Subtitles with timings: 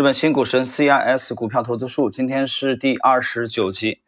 [0.00, 4.00] 日本新股神 CIS 股票投资术，今天是第二十九集。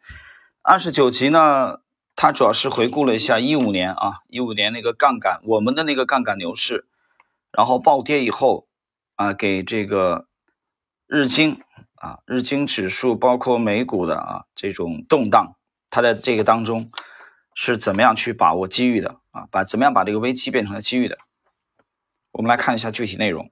[0.63, 1.81] 二十九集呢，
[2.15, 6.87] 它主要是回顾了一下一五年啊，一五年那个杠杆，我们的那个杠杆牛市，
[7.51, 8.65] 然后暴跌以后
[9.17, 10.25] 啊，给这个
[11.05, 11.61] 日经
[11.93, 15.55] 啊，日经指数包括美股的啊这种动荡，
[15.91, 16.89] 它在这个当中
[17.53, 19.47] 是怎么样去把握机遇的啊？
[19.51, 21.19] 把怎么样把这个危机变成了机遇的？
[22.31, 23.51] 我们来看一下具体内容。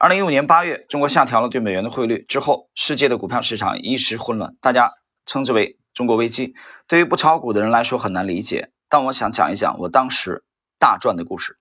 [0.00, 4.92] 二零一五年八月，中国下调了对美元的汇率之后，世界的股票市场一时混乱，大家
[5.26, 6.54] 称之为中国危机。
[6.86, 10.44] 对于不炒股的人来说很难理解，但我想讲一讲我当时
[10.78, 11.58] 大赚的故事。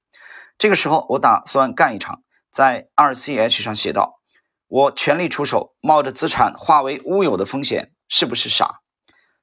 [0.59, 4.21] 这个时候，我打算干一场，在 RCH 上写道
[4.69, 8.81] ：“我全力出手，冒着资产化为乌有的风险，是不是傻？”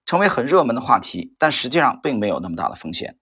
[0.06, 3.16] 成为很热门的话题，但实际上并没有那么大的风险。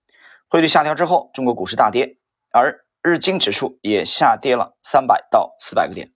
[0.49, 2.19] 汇率下调之后，中国股市大跌，
[2.52, 6.12] 而日经指数也下跌了三百到四百个点，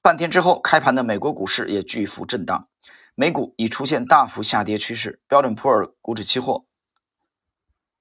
[0.00, 2.68] 半天之后开盘的美国股市也巨幅震荡，
[3.16, 6.64] 美股已出现大幅下跌趋势，标准普尔股指期货、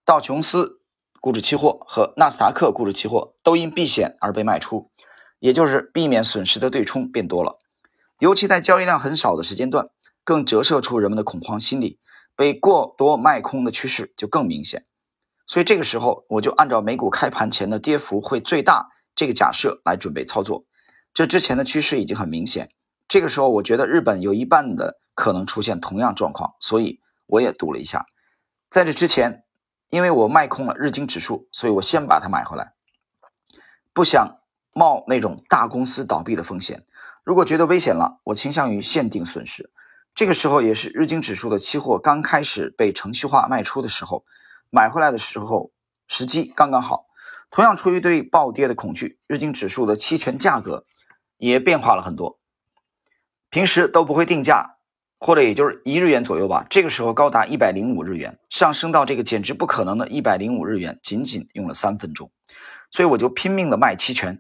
[0.06, 0.82] 道琼斯
[1.20, 4.92] 股指期货和纳斯达克股指期货都因避险而被卖出，
[5.40, 7.58] 也就是避免损失的对冲变多了，
[8.20, 9.90] 尤其在交易量很少的时间段，
[10.24, 11.98] 更折射出人们的恐慌心理，
[12.36, 14.86] 被过多卖空的趋势就更明显。
[15.50, 20.66] 所以这个时候，我就按照美股开盘前的跌幅会最大这个假设来准备操作。
[21.12, 22.70] 这之前的趋势已经很明显，
[23.08, 28.06] 这个时候我觉得日本有一半的可能出现同样状况，所以我也赌了一下。
[28.70, 29.44] 在这之前，
[29.90, 32.74] 因为我卖空了日经指数，所以我先把它买回来，
[33.92, 34.38] 不想
[34.72, 36.86] 冒那种大公司倒闭的风险。
[37.24, 39.72] 如果觉得危险了，我倾向于限定损失。
[40.14, 44.26] 这个时候也是日经指数的期货刚开始被程序化卖出的时候。
[44.70, 45.72] 买回来的时候
[46.08, 47.08] 时机刚刚好，
[47.50, 50.86] 同样出于对暴跌的恐惧，日经指数的期权价格
[51.38, 52.40] 也变化了很多。
[53.50, 54.78] 平时都不会定价，
[55.20, 56.68] 或者也就是一日元左右吧。
[56.70, 62.32] 这个时候高达一百零五日元，上升到这个简直不可能的一百零五日元，仅仅用了三分钟。
[62.92, 64.40] 所以我就拼命的卖期权，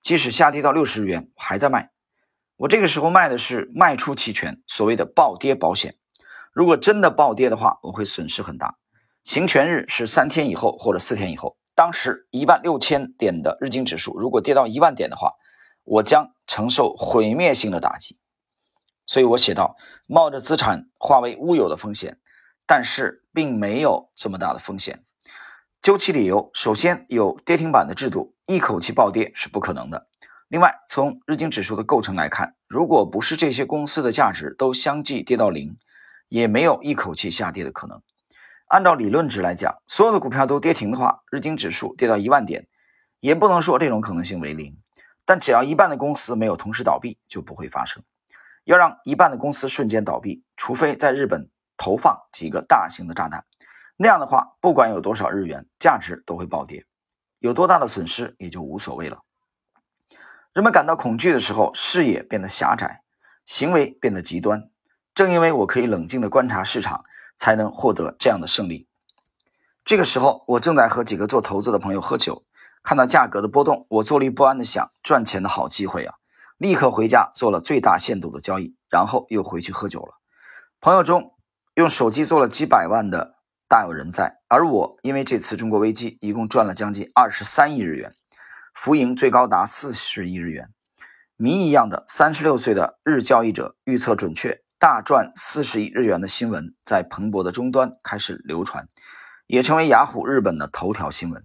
[0.00, 1.90] 即使下跌到六十日元，还在卖。
[2.56, 5.96] 我这个时候卖的是卖出期权，所谓的暴跌保险。
[6.52, 8.76] 如果真的暴跌的话，我会损失很大。
[9.26, 11.56] 行权日是三天以后或者四天以后。
[11.74, 15.32] 当时一万六千点的日经指数，如果跌到一万点的话，
[15.82, 18.20] 我将承受毁灭性的打击。
[19.04, 19.74] 所以我写到，
[20.06, 22.20] 冒着资产化为乌有的风险，
[22.68, 25.02] 但是并没有这么大的风险。
[25.82, 30.06] 究其理由，首先有跌停板的制度，一口气暴跌是不可能的。
[30.46, 35.76] 另外，从日经指数的构成来看，如果不是这些公司的价值都相继跌到零，
[36.28, 38.00] 也没有一口气下跌的可能。
[38.66, 42.66] 按照理论值来讲，所有的股票都跌停的话，日经指数跌到一万点，
[43.20, 44.76] 也不能说这种可能性为零。
[45.24, 48.02] 但只要一半的公司没有同时倒闭，就不会发生。
[48.64, 53.44] 要让一半的公司瞬间倒闭，除非在日本投放几个大型的炸弹，
[53.96, 56.84] 那样的话，不管有多少日元，价值都会暴跌，
[57.38, 59.22] 有多大的损失也就无所谓了。
[60.52, 63.02] 人们感到恐惧的时候，视野变得狭窄，
[63.44, 64.68] 行为变得极端。
[65.14, 67.04] 正因为我可以冷静地观察市场。
[67.36, 68.86] 才能获得这样的胜利。
[69.84, 72.44] 这个时候，我正在和几个做投资的朋友喝酒，
[72.82, 76.14] 看到价格的波动，我坐立不安的想：赚钱的好机会啊！
[76.58, 80.14] 立刻回家做了最大限度的交易，然后又回去喝酒了。
[80.80, 81.34] 朋友中
[81.74, 83.34] 用手机做了几百万的
[83.68, 88.14] 大有人在，而我因为这次中国危机，一共赚了将近二十三亿日元，
[88.74, 90.70] 浮盈最高达四十亿日元。
[91.36, 94.62] 谜一样的三十六岁的日交易者预测准确。
[94.78, 98.88] 大赚四十亿日元的新闻在蓬勃的终端开始流传，
[99.46, 101.42] 也成为雅虎日本的头条新闻。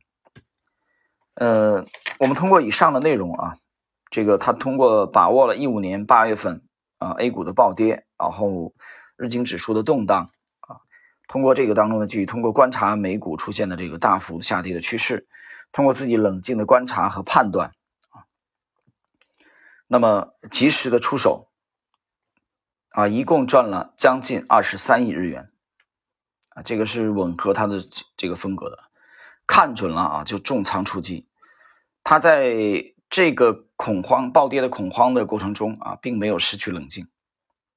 [1.35, 1.85] 呃，
[2.19, 3.55] 我们通过以上的内容啊，
[4.09, 6.61] 这个他通过把握了一五年八月份
[6.97, 8.73] 啊 A 股的暴跌，然后
[9.15, 10.83] 日经指数的动荡啊，
[11.29, 15.25] 通过这个当中的记忆，通过观察美股出现的这个大幅下跌的趋势，
[15.71, 17.71] 通过自己冷静的观察和判断
[18.09, 18.27] 啊，
[19.87, 21.47] 那么及时的出手。
[22.91, 25.49] 啊，一共赚了将近二十三亿日元，
[26.49, 27.77] 啊，这个是吻合他的
[28.17, 28.77] 这个风格的，
[29.47, 31.25] 看准了啊，就重仓出击。
[32.03, 32.53] 他在
[33.09, 37.07] 这个恐慌暴跌的恐慌的过程中啊，并没有失去冷静，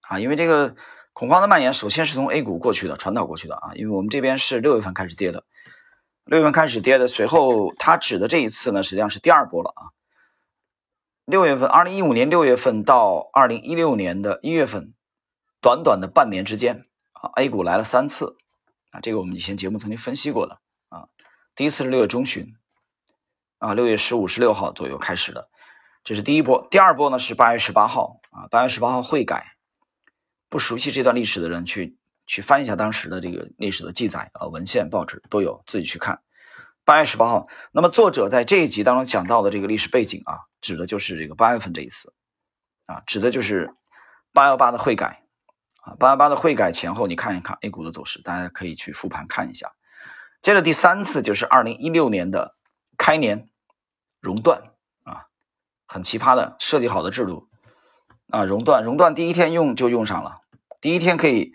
[0.09, 0.75] 啊，因为这个
[1.13, 5.45] 恐慌的蔓延，首先是从 A 股过去的，传导过去的啊，因为我们这边是六月份开始跌的，
[6.25, 9.95] 六月份开始跌的，随后他指的这一次呢，实际上是第二波了啊。
[11.25, 14.93] 六月份，二零一五年六月份到二零一六年的一月份。
[15.65, 18.37] 短短的半年之间啊，A 股来了三次
[18.91, 21.09] 啊，这个我们以前节目曾经分析过的啊。
[21.55, 22.55] 第一次是六月中旬
[23.57, 25.49] 啊，六月十五、十六号左右开始的，
[26.05, 26.69] 这是第一波。
[26.71, 29.57] 第二波呢是八月十八号啊，八月十八号会改。
[30.51, 31.97] 不熟悉这段历史的人去
[32.27, 36.21] 去翻一下当时的这个历史的记载啊，文献、报纸都有，自己去看。
[36.85, 42.13] 八月十八号，那么作者在这一集当中讲到的这个历史背景啊，指的就是这个八月份这一次
[42.85, 43.75] 啊，指的就是
[44.35, 45.24] 八幺八的会改
[45.85, 49.75] 啊，八幺八的会改前后，你看一看 A 股的走势，大家可以去复盘看一下。
[50.41, 52.57] 接着第三次就是二零一六年的
[52.97, 53.51] 开年
[54.21, 54.73] 熔断
[55.03, 55.27] 啊，
[55.87, 57.49] 很奇葩的设计好的制度
[58.31, 60.41] 啊，熔断熔断第一天用就用上了，
[60.81, 61.53] 第一天可以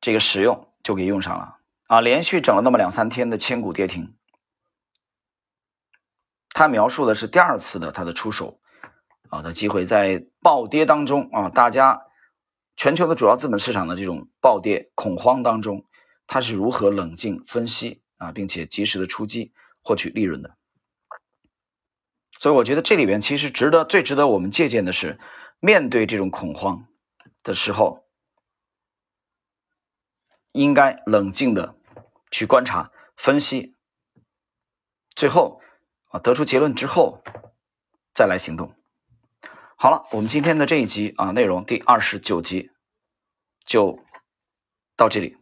[0.00, 1.58] 这个使用就给用上了
[1.88, 4.16] 啊，连续整了那么两三天的千股跌停，
[6.50, 8.60] 他描述的是第二次的他的出手
[9.28, 12.06] 啊的机会，在暴跌当中啊，大家
[12.82, 15.86] 全球的主要资本市场的这种暴跌恐慌当中。
[16.26, 19.52] 他是如何冷静分析啊，并且及时的出击
[19.84, 20.56] 获取利润的？
[22.40, 25.20] 所以我觉得这里边其实值得最值得我们借鉴的是，
[25.60, 26.88] 面对这种恐慌
[27.44, 28.04] 的时候，
[30.50, 31.76] 应该冷静的
[32.32, 33.76] 去观察、分析，
[35.14, 35.62] 最后
[36.08, 37.22] 啊得出结论之后
[38.12, 38.74] 再来行动。
[39.82, 42.70] 好了，我们今天的这一集啊内容第二十九集
[43.64, 43.98] 就
[44.96, 45.36] 到这里。